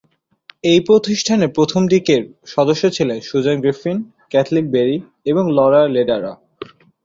[0.63, 2.21] এই প্রতিষ্ঠানের প্রথম দিককার
[2.45, 3.97] সদস্য ছিলেন সুজান গ্রিফিন,
[4.31, 4.97] ক্যাথলিন বেরি
[5.25, 6.37] এবং লরা লেডারার।